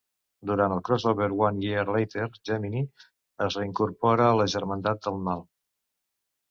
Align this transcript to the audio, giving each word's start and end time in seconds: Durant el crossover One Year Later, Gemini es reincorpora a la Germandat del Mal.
Durant 0.51 0.71
el 0.77 0.79
crossover 0.87 1.27
One 1.41 1.61
Year 1.65 1.83
Later, 1.97 2.25
Gemini 2.51 2.81
es 3.47 3.61
reincorpora 3.61 4.27
a 4.31 4.43
la 4.43 4.53
Germandat 4.57 5.07
del 5.09 5.23
Mal. 5.29 5.51